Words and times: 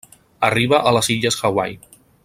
Arriba 0.47 0.79
a 0.91 0.93
les 0.97 1.11
illes 1.17 1.39
Hawaii. 1.51 1.79